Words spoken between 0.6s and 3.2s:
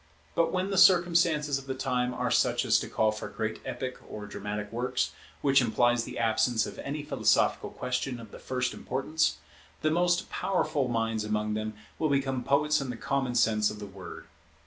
the circumstances of the time are such as to call